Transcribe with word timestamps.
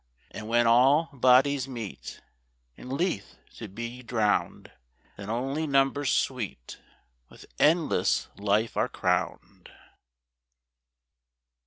And 0.31 0.47
when 0.49 0.65
all 0.65 1.09
bodies 1.13 1.67
meet 1.67 2.21
In 2.75 2.89
Lethe 2.89 3.35
to 3.57 3.67
be 3.67 4.01
drown'd; 4.01 4.71
Then 5.15 5.29
only 5.29 5.67
numbers 5.67 6.09
sweet 6.11 6.81
With 7.29 7.45
endless 7.59 8.27
life 8.35 8.75
are 8.75 8.89
crown'd. 8.89 9.69